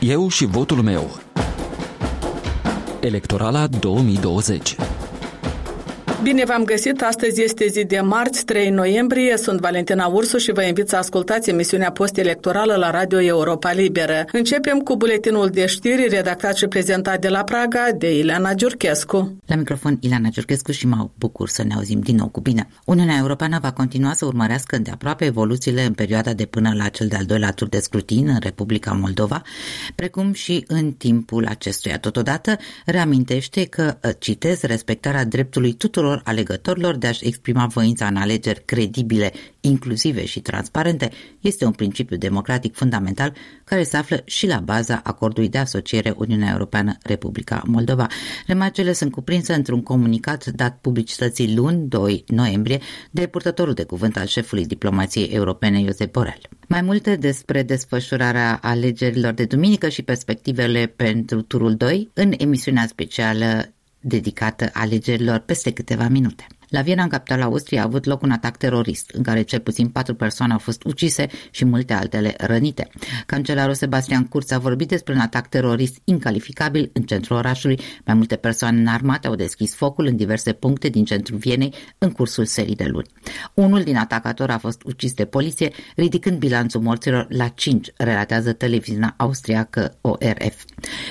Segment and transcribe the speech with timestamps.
[0.00, 1.10] Eu și votul meu.
[3.00, 4.76] Electorala 2020
[6.22, 7.02] Bine v-am găsit!
[7.02, 9.36] Astăzi este zi de marți, 3 noiembrie.
[9.36, 14.24] Sunt Valentina Ursu și vă invit să ascultați emisiunea post-electorală la Radio Europa Liberă.
[14.32, 19.36] Începem cu buletinul de știri redactat și prezentat de la Praga de Ileana Giurchescu.
[19.46, 22.68] La microfon Ileana Giurchescu și mă bucur să ne auzim din nou cu bine.
[22.84, 27.24] Uniunea Europeană va continua să urmărească îndeaproape evoluțiile în perioada de până la cel de-al
[27.24, 29.42] doilea tur de scrutin în Republica Moldova,
[29.94, 31.98] precum și în timpul acestuia.
[31.98, 38.62] Totodată reamintește că, citez, respectarea dreptului tuturor tuturor alegătorilor de a-și exprima voința în alegeri
[38.64, 41.10] credibile, inclusive și transparente,
[41.40, 43.32] este un principiu democratic fundamental
[43.64, 48.06] care se află și la baza acordului de asociere Uniunea Europeană-Republica Moldova.
[48.46, 52.80] Remarcele sunt cuprinse într-un comunicat dat publicității luni, 2 noiembrie,
[53.10, 56.40] de purtătorul de cuvânt al șefului diplomației europene, Iosep Borel.
[56.68, 63.72] Mai multe despre desfășurarea alegerilor de duminică și perspectivele pentru turul 2 în emisiunea specială
[64.00, 66.46] dedicată alegerilor peste câteva minute.
[66.70, 69.88] La Viena, în capitala Austriei, a avut loc un atac terorist, în care cel puțin
[69.88, 72.88] patru persoane au fost ucise și multe altele rănite.
[73.26, 77.80] Cancelarul Sebastian Kurz a vorbit despre un atac terorist incalificabil în centrul orașului.
[78.04, 82.44] Mai multe persoane înarmate au deschis focul în diverse puncte din centrul Vienei în cursul
[82.44, 83.06] serii de luni.
[83.54, 89.14] Unul din atacatori a fost ucis de poliție, ridicând bilanțul morților la 5, relatează televiziunea
[89.16, 90.64] austriacă ORF.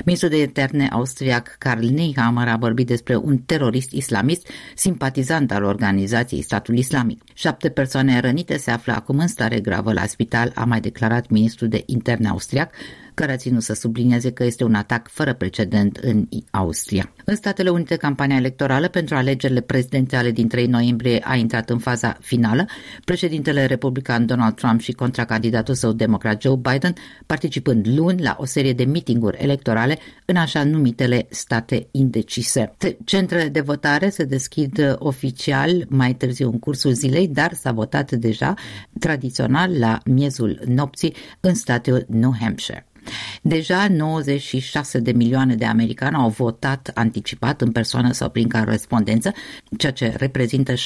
[0.05, 5.63] Ministrul de interne austriac Karl Nehammer a vorbit despre un terorist islamist simpatizant reprezentant al
[5.63, 7.21] organizației statul islamic.
[7.33, 11.69] Șapte persoane rănite se află acum în stare gravă la spital, a mai declarat ministrul
[11.69, 12.73] de interne austriac,
[13.19, 17.11] care a ținut să sublinieze că este un atac fără precedent în Austria.
[17.25, 22.17] În Statele Unite, campania electorală pentru alegerile prezidențiale din 3 noiembrie a intrat în faza
[22.21, 22.65] finală.
[23.05, 26.93] Președintele republican Donald Trump și contracandidatul său democrat Joe Biden
[27.25, 32.75] participând luni la o serie de mitinguri electorale în așa numitele state indecise.
[33.05, 38.53] Centrele de votare se deschid oficial mai târziu în cursul zilei, dar s-a votat deja
[38.99, 42.88] tradițional la miezul nopții în statul New Hampshire.
[43.41, 49.31] Deja 96 de milioane de americani au votat anticipat în persoană sau prin corespondență,
[49.77, 50.77] ceea ce reprezintă 70%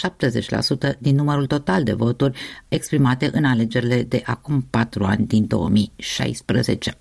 [0.99, 6.97] din numărul total de voturi exprimate în alegerile de acum patru ani din 2016.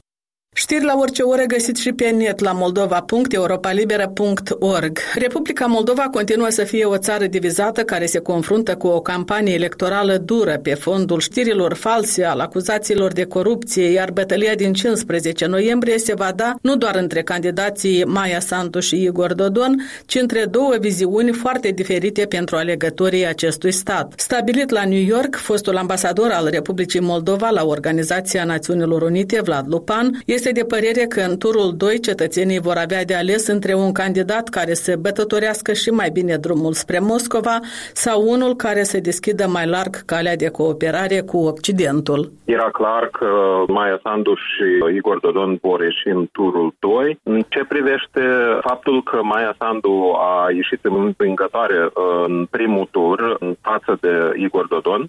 [0.55, 4.99] Știri la orice oră găsit și pe net la moldova.europalibera.org.
[5.15, 10.17] Republica Moldova continuă să fie o țară divizată care se confruntă cu o campanie electorală
[10.17, 16.15] dură pe fondul știrilor false, al acuzațiilor de corupție, iar bătălia din 15 noiembrie se
[16.15, 21.33] va da nu doar între candidații Maia Santu și Igor Dodon, ci între două viziuni
[21.33, 24.13] foarte diferite pentru alegătorii acestui stat.
[24.17, 30.23] Stabilit la New York, fostul ambasador al Republicii Moldova la Organizația Națiunilor Unite, Vlad Lupan,
[30.27, 33.93] este este de părere că în turul 2 cetățenii vor avea de ales între un
[33.93, 37.57] candidat care să bătătorească și mai bine drumul spre Moscova
[38.05, 42.21] sau unul care să deschidă mai larg calea de cooperare cu Occidentul.
[42.45, 43.29] Era clar că
[43.67, 47.19] Maia Sandu și Igor Dodon vor ieși în turul 2.
[47.23, 48.23] În ce privește
[48.61, 51.79] faptul că Maia Sandu a ieșit în învingătoare
[52.27, 55.03] în primul tur în față de Igor Dodon,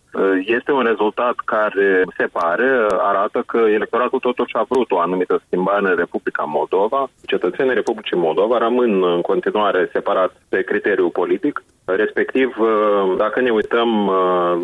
[0.58, 2.70] este un rezultat care se pare
[3.12, 7.10] arată că electoratul totuși a vrut o anumită anumită schimbare în Republica Moldova.
[7.26, 14.08] Cetățenii Republicii Moldova rămân în continuare separați pe criteriu politic, respectiv uh, dacă ne uităm
[14.08, 14.14] uh,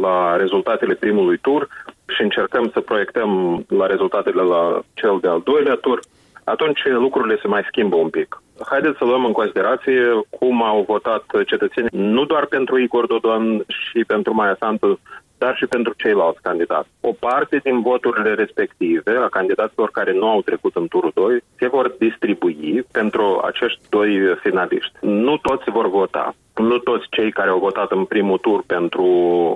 [0.02, 1.68] la rezultatele primului tur
[2.08, 3.30] și încercăm să proiectăm
[3.68, 6.00] la rezultatele la cel de-al doilea tur,
[6.44, 8.42] atunci lucrurile se mai schimbă un pic.
[8.66, 14.04] Haideți să luăm în considerație cum au votat cetățenii nu doar pentru Igor Dodon și
[14.08, 15.00] pentru Maia Santu,
[15.40, 16.90] dar și pentru ceilalți candidați.
[17.02, 21.68] O parte din voturile respective a candidaților care nu au trecut în turul 2 se
[21.68, 24.92] vor distribui pentru acești doi finaliști.
[25.00, 26.36] Nu toți vor vota.
[26.60, 29.06] Nu toți cei care au votat în primul tur pentru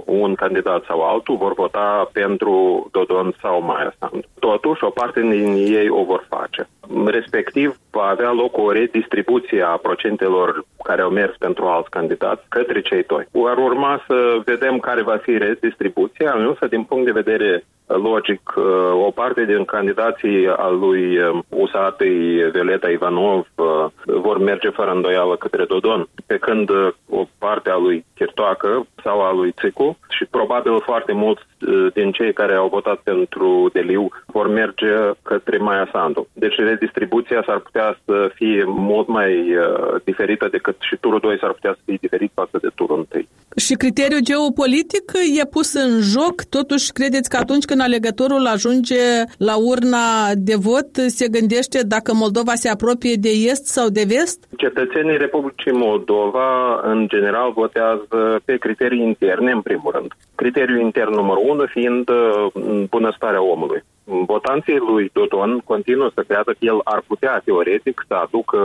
[0.06, 4.28] un candidat sau altul vor vota pentru Dodon sau Maia Sandu.
[4.40, 6.68] Totuși, o parte din ei o vor face.
[7.06, 12.82] Respectiv, va avea loc o redistribuție a procentelor care au mers pentru alți candidați către
[12.82, 13.28] cei doi.
[13.46, 18.54] Ar urma să vedem care va fi redistribuția, însă din punct de vedere logic,
[19.06, 21.18] o parte din candidații al lui
[21.50, 23.48] Usatei, Veleta Ivanov
[24.06, 26.70] vor merge fără îndoială către Dodon, pe când
[27.10, 31.42] o parte a lui Chirtoacă sau a lui Țicu și probabil foarte mulți
[31.94, 34.94] din cei care au votat pentru Deliu vor merge
[35.24, 36.28] către Maia Sandu.
[36.34, 41.52] Deci redistribuția s-ar putea să fie mult mai uh, diferită decât și turul 2 s-ar
[41.52, 43.24] putea să fie diferit față de turul 1.
[43.56, 45.12] Și criteriul geopolitic
[45.42, 46.36] e pus în joc?
[46.50, 49.04] Totuși, credeți că atunci când alegătorul ajunge
[49.38, 50.06] la urna
[50.36, 54.40] de vot, se gândește dacă Moldova se apropie de est sau de vest?
[54.58, 60.12] Cetățenii Republicii Moldova, în general, votează pe criterii interne, în primul rând.
[60.36, 62.46] Criteriul intern numărul unu fiind uh,
[62.90, 63.84] bunăstarea omului.
[64.04, 68.60] Votanții lui Dodon continuă să creadă că el ar putea, teoretic, să aducă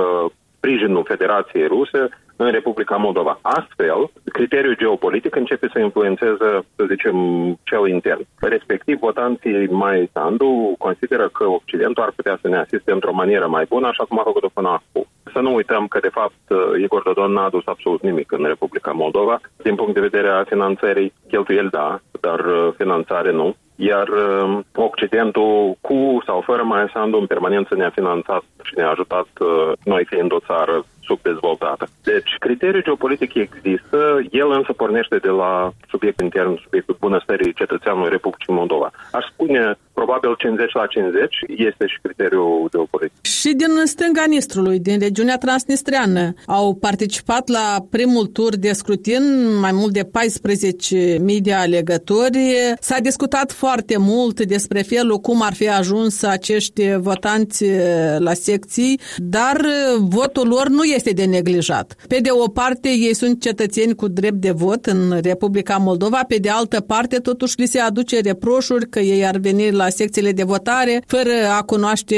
[0.58, 3.38] sprijinul Federației Ruse în Republica Moldova.
[3.42, 7.16] Astfel, criteriul geopolitic începe să influențeze, să zicem,
[7.62, 8.26] cel intern.
[8.40, 13.64] Respectiv, votanții mai Sandu consideră că Occidentul ar putea să ne asiste într-o manieră mai
[13.68, 15.06] bună, așa cum a făcut-o până acum.
[15.32, 16.42] Să nu uităm că, de fapt,
[16.82, 19.40] Igor Dodon n-a adus absolut nimic în Republica Moldova.
[19.62, 25.76] Din punct de vedere a finanțării, cheltuieli da, dar uh, finanțare nu iar uh, Occidentul,
[25.80, 30.32] cu sau fără Maia Sandu, în permanență ne-a finanțat și ne-a ajutat, uh, noi fiind
[30.32, 31.84] o țară subdezvoltată.
[32.02, 33.98] Deci, criteriul geopolitic există,
[34.30, 38.90] el însă pornește de la subiectul intern, subiectul bunăstării cetățeanului Republicii Moldova.
[39.12, 41.36] Aș spune, probabil 50 la 50
[41.68, 43.18] este și criteriul geopolitic.
[43.22, 49.24] Și din stânga Nistrului, din regiunea transnistreană, au participat la primul tur de scrutin
[49.60, 52.38] mai mult de 14.000 de alegători.
[52.80, 57.64] S-a discutat foarte mult despre felul cum ar fi ajuns acești votanți
[58.18, 59.56] la secții, dar
[59.98, 61.94] votul lor nu este este de neglijat.
[62.08, 66.36] Pe de o parte, ei sunt cetățeni cu drept de vot în Republica Moldova, pe
[66.36, 70.42] de altă parte, totuși li se aduce reproșuri că ei ar veni la secțiile de
[70.42, 72.16] votare fără a cunoaște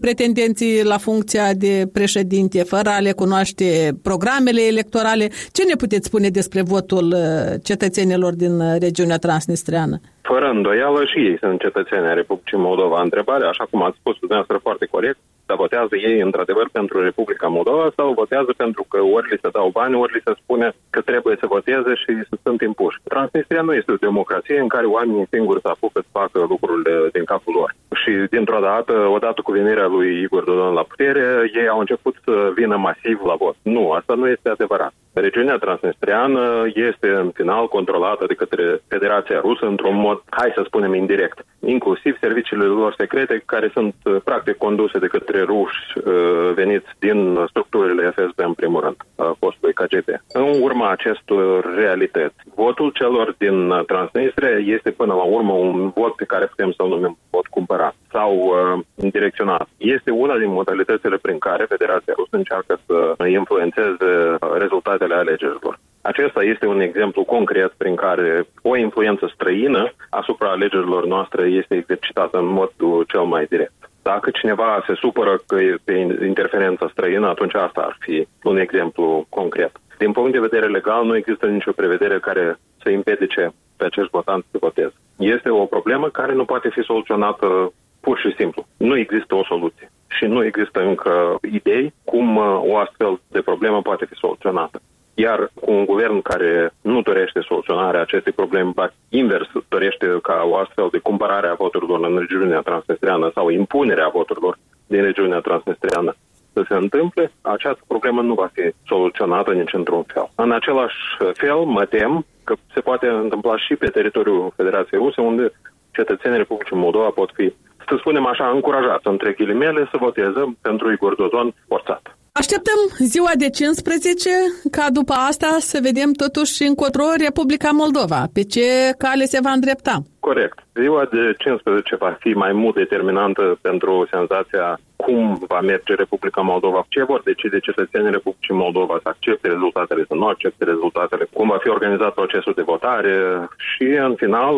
[0.00, 3.66] pretendenții la funcția de președinte, fără a le cunoaște
[4.02, 5.26] programele electorale.
[5.52, 10.00] Ce ne puteți spune despre votul uh, cetățenilor din uh, regiunea transnistreană?
[10.22, 13.02] Fără îndoială și ei sunt cetățeni ai Republicii Moldova.
[13.02, 15.18] Întrebarea, așa cum ați spus dumneavoastră foarte corect,
[15.52, 19.68] să votează ei într-adevăr pentru Republica Moldova sau votează pentru că ori li se dau
[19.78, 22.12] bani, ori li se spune că trebuie să voteze și
[22.44, 23.00] sunt impuși.
[23.12, 27.24] Transnistria nu este o democrație în care oamenii singuri să apucă să facă lucrurile din
[27.24, 27.70] capul lor.
[28.00, 32.52] Și dintr-o dată, odată cu venirea lui Igor Dodon la putere, ei au început să
[32.54, 33.56] vină masiv la vot.
[33.62, 34.92] Nu, asta nu este adevărat.
[35.12, 40.94] Regiunea transnistreană este în final controlată de către Federația Rusă într-un mod, hai să spunem,
[40.94, 41.44] indirect.
[41.60, 47.46] Inclusiv serviciile lor secrete care sunt uh, practic conduse de către ruși uh, veniți din
[47.48, 50.08] structurile FSB în primul rând, a postului KGB.
[50.32, 56.24] În urma acestor realități, votul celor din Transnistria este până la urmă un vot pe
[56.24, 59.68] care putem să-l numim vot cumpărat sau uh, direcționat.
[59.76, 65.78] Este una din modalitățile prin care Federația Rusă încearcă să influențeze rezultatele alegerilor.
[66.00, 72.38] Acesta este un exemplu concret prin care o influență străină asupra alegerilor noastre este exercitată
[72.38, 73.72] în modul cel mai direct.
[74.02, 75.92] Dacă cineva se supără că e pe
[76.26, 79.72] interferența străină, atunci asta ar fi un exemplu concret.
[79.98, 84.46] Din punct de vedere legal, nu există nicio prevedere care să împiedice pe acești votanți
[84.50, 84.94] să voteze.
[85.16, 87.72] Este o problemă care nu poate fi soluționată
[88.04, 88.66] pur și simplu.
[88.76, 93.82] Nu există o soluție și nu există încă idei cum uh, o astfel de problemă
[93.82, 94.80] poate fi soluționată.
[95.14, 100.56] Iar cu un guvern care nu dorește soluționarea acestei probleme, ba invers, dorește ca o
[100.56, 106.16] astfel de cumpărare a voturilor în regiunea transnistreană sau impunerea voturilor din regiunea transnistreană
[106.52, 110.30] să se întâmple, această problemă nu va fi soluționată nici într-un fel.
[110.34, 110.96] În același
[111.32, 115.52] fel, mă tem că se poate întâmpla și pe teritoriul Federației Ruse, unde
[115.90, 117.52] cetățenii Republicii Moldova pot fi,
[117.92, 122.02] să spunem așa, încurajați, între ghilimele, să voteze pentru Igor Dodon forțat.
[122.32, 124.30] Așteptăm ziua de 15
[124.70, 128.20] ca după asta să vedem totuși încotro Republica Moldova.
[128.36, 128.68] Pe ce
[128.98, 129.94] cale se va îndrepta?
[130.20, 130.58] Corect.
[130.82, 136.84] Ziua de 15 va fi mai mult determinantă pentru senzația cum va merge Republica Moldova,
[136.88, 141.58] ce vor decide cetățenii Republicii Moldova să accepte rezultatele, să nu accepte rezultatele, cum va
[141.62, 143.14] fi organizat procesul de votare
[143.56, 144.54] și, în final,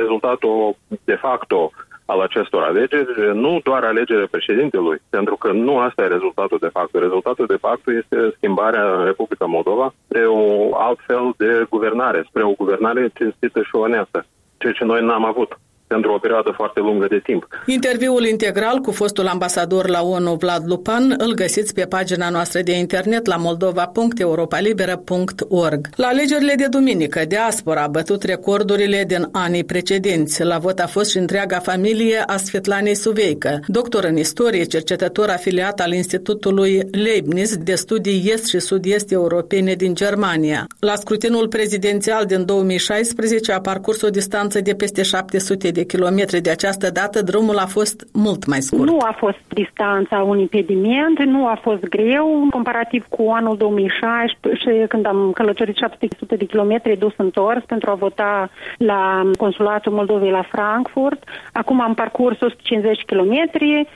[0.00, 1.70] rezultatul de facto
[2.06, 6.94] al acestor alegeri, nu doar alegerea președintelui, pentru că nu asta e rezultatul de fapt.
[6.94, 12.42] Rezultatul de fapt este schimbarea în Republica Moldova spre o alt fel de guvernare, spre
[12.42, 14.26] o guvernare cinstită și onestă,
[14.58, 15.58] ceea ce noi n-am avut
[15.94, 17.42] pentru o perioadă foarte lungă de timp.
[17.66, 22.78] Interviul integral cu fostul ambasador la ONU Vlad Lupan îl găsiți pe pagina noastră de
[22.78, 25.88] internet la moldova.europalibera.org.
[25.96, 30.44] La alegerile de duminică, diaspora a bătut recordurile din anii precedenți.
[30.44, 35.80] La vot a fost și întreaga familie a Svetlanei Suveică, doctor în istorie, cercetător afiliat
[35.80, 40.66] al Institutului Leibniz de studii est și sud-est europene din Germania.
[40.78, 46.40] La scrutinul prezidențial din 2016 a parcurs o distanță de peste 700 de kilometri.
[46.40, 48.90] De această dată drumul a fost mult mai scurt.
[48.90, 55.06] Nu a fost distanța un impediment, nu a fost greu comparativ cu anul 2016 când
[55.06, 61.24] am călătorit 700 de kilometri dus întors pentru a vota la consulatul Moldovei la Frankfurt.
[61.52, 63.34] Acum am parcurs 150 km,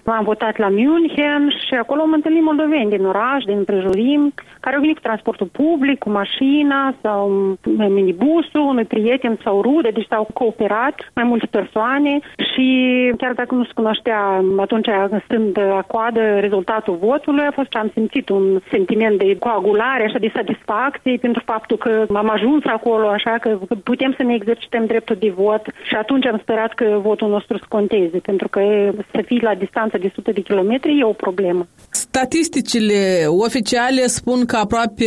[0.04, 4.80] am votat la München și acolo am întâlnit moldoveni din oraș, din împrejurim, care au
[4.80, 7.28] venit cu transportul public, cu mașina sau
[7.88, 11.68] minibusul, unui prieten sau rude, deci s-au cooperat mai multe persoane
[12.55, 12.67] și
[13.17, 14.89] chiar dacă nu se cunoștea atunci
[15.25, 20.33] stând la coadă rezultatul votului, a fost am simțit un sentiment de coagulare, așa de
[20.35, 25.31] satisfacție pentru faptul că am ajuns acolo, așa că putem să ne exercităm dreptul de
[25.31, 29.55] vot și atunci am sperat că votul nostru să conteze, pentru că să fii la
[29.55, 31.67] distanță de 100 de kilometri e o problemă.
[32.11, 35.05] Statisticile oficiale spun că aproape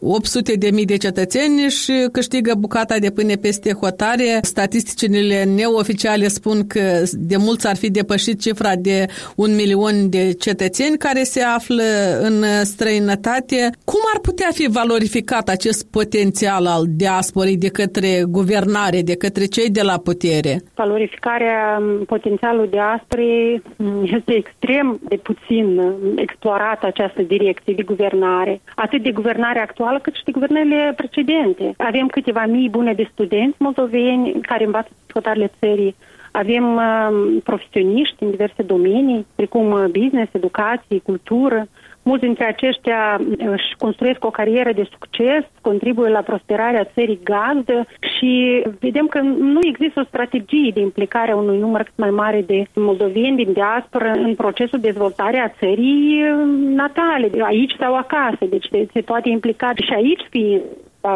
[0.00, 4.38] 800 de mii de cetățeni și câștigă bucata de pâine peste hotare.
[4.42, 9.06] Statisticile neoficiale spun că de mulți ar fi depășit cifra de
[9.36, 11.82] un milion de cetățeni care se află
[12.22, 13.70] în străinătate.
[13.84, 19.70] Cum ar putea fi valorificat acest potențial al diasporii de către guvernare, de către cei
[19.70, 20.62] de la putere?
[20.74, 23.62] Valorificarea potențialului diasporii
[24.02, 25.80] este extrem de puțin
[26.16, 31.74] explorată această direcție de guvernare, atât de guvernare actuală cât și de guvernările precedente.
[31.76, 35.94] Avem câteva mii bune de studenți moldoveni care învață psihotarele țării.
[36.30, 41.66] Avem uh, profesioniști în diverse domenii, precum uh, business, educație, cultură,
[42.08, 47.86] Mulți dintre aceștia uh, își construiesc o carieră de succes, contribuie la prosperarea țării gazdă
[48.18, 49.20] și vedem că
[49.54, 53.52] nu există o strategie de implicare a unui număr cât mai mare de moldoveni din
[53.52, 56.38] diaspora în procesul de dezvoltare a țării uh,
[56.82, 58.44] natale, aici sau acasă.
[58.50, 60.60] Deci se poate implica și aici fi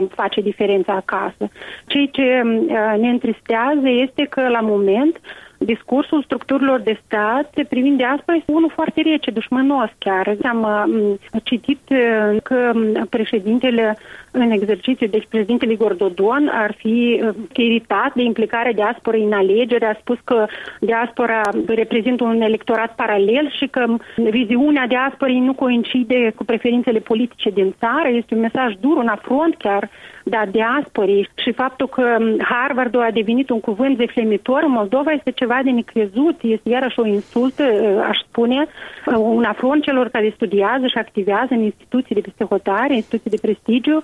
[0.08, 1.50] face diferența acasă.
[1.86, 5.20] Ceea ce uh, ne întristează este că la moment
[5.64, 10.36] discursul structurilor de stat privind diaspora este unul foarte rece, dușmănos chiar.
[10.42, 10.88] Am
[11.32, 12.72] uh, citit uh, că
[13.08, 13.96] președintele
[14.30, 19.84] în exercițiu, deci președintele Igor Dodon ar fi uh, iritat de implicarea diasporei în alegeri,
[19.84, 20.46] a spus că
[20.80, 23.84] diaspora reprezintă un electorat paralel și că
[24.16, 28.08] viziunea diasporei nu coincide cu preferințele politice din țară.
[28.08, 29.90] Este un mesaj dur, un afront chiar
[30.24, 35.60] da, diasporii și faptul că Harvard a devenit un cuvânt deflemitor în Moldova este ceva
[35.64, 38.66] de necrezut, este iarăși o insultă, uh, aș spune,
[39.06, 43.38] uh, un afront celor care studiază și activează în instituții de peste hotare, instituții de
[43.40, 44.02] prestigiu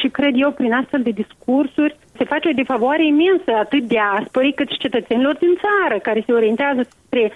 [0.00, 4.68] și cred eu prin astfel de discursuri se face o defavoare imensă atât diasporii cât
[4.70, 6.82] și cetățenilor din țară care se orientează
[7.14, 7.32] spre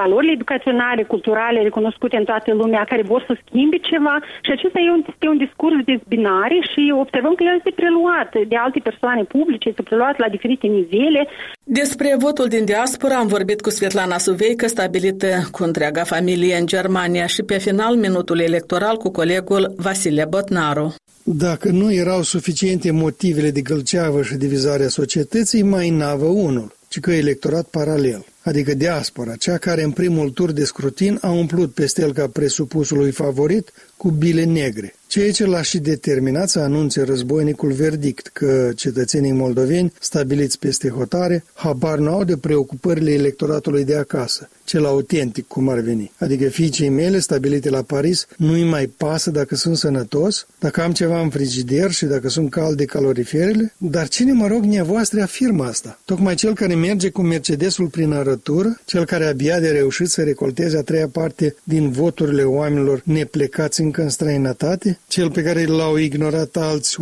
[0.00, 4.90] valorile educaționale, culturale recunoscute în toată lumea, care vor să schimbe ceva și acesta e
[4.90, 9.22] un, este un discurs de zbinare și observăm că el este preluat de alte persoane
[9.22, 11.28] publice, este preluat la diferite nivele.
[11.64, 17.26] Despre votul din diaspora am vorbit cu Svetlana Suveică, stabilită cu întreaga familie în Germania
[17.26, 20.94] și pe final minutul electoral cu colegul Vasile Botnaru.
[21.24, 27.12] Dacă nu erau suficiente motivele de gălceavă și divizarea societății, mai navă unul, ci că
[27.12, 32.26] electorat paralel, adică diaspora, cea care în primul tur de scrutin a umplut pe stelca
[32.26, 38.70] presupusului favorit cu bile negre, ceea ce l-a și determinat să anunțe războinicul verdict că
[38.76, 45.68] cetățenii moldoveni stabiliți peste hotare habar n-au de preocupările electoratului de acasă, cel autentic cum
[45.68, 46.12] ar veni.
[46.18, 51.20] Adică fiicei mele stabilite la Paris nu-i mai pasă dacă sunt sănătos, dacă am ceva
[51.20, 55.98] în frigider și dacă sunt calde caloriferele, dar cine mă rog nevoastre afirmă asta?
[56.04, 60.76] Tocmai cel care merge cu Mercedesul prin arătură, cel care abia de reușit să recolteze
[60.76, 66.56] a treia parte din voturile oamenilor neplecați încă în străinătate, cel pe care l-au ignorat
[66.56, 66.96] alți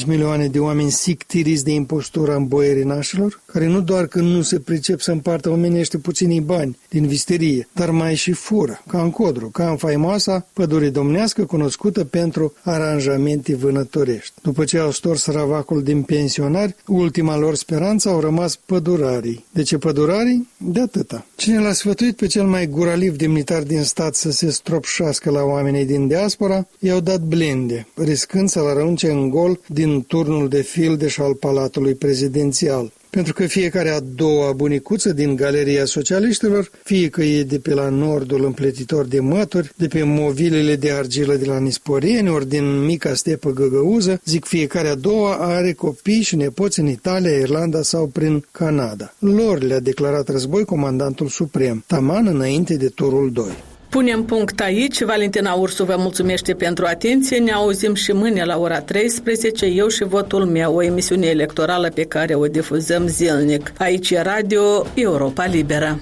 [0.00, 4.42] 1,5 milioane de oameni sictiriți de impostura în boierii nașilor, care nu doar că nu
[4.42, 9.10] se pricep să împartă omenește puținii bani din visterie, dar mai și fură, ca în
[9.10, 14.32] Codru, ca în faimoasa pădure domnească cunoscută pentru aranjamente vânătorești.
[14.42, 19.44] După ce au stors ravacul din pensionari, ultima lor speranță au rămas pădurarii.
[19.50, 20.48] De ce pădurarii?
[20.56, 21.26] De atâta.
[21.36, 25.84] Cine l-a sfătuit pe cel mai guraliv demnitar din stat să se stropșească la oamenii
[25.84, 31.34] din diaspora, i-au dat blinde, riscând să-l arunce în gol din turnul de fildeș al
[31.34, 32.92] palatului prezidențial.
[33.16, 37.88] Pentru că fiecare a doua bunicuță din galeria socialiștilor, fie că e de pe la
[37.88, 43.14] nordul împletitor de mături, de pe movilele de argilă de la Nisporeni, ori din mica
[43.14, 48.44] stepă găgăuză, zic fiecare a doua are copii și nepoți în Italia, Irlanda sau prin
[48.50, 49.14] Canada.
[49.18, 53.71] Lor le-a declarat război comandantul suprem, taman înainte de turul 2.
[53.92, 55.02] Punem punct aici.
[55.02, 57.38] Valentina Ursu vă mulțumește pentru atenție.
[57.38, 62.04] Ne auzim și mâine la ora 13, eu și votul meu, o emisiune electorală pe
[62.04, 63.72] care o difuzăm zilnic.
[63.78, 65.98] Aici e Radio Europa Liberă.